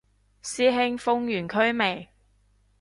[0.41, 2.09] 師兄封完區未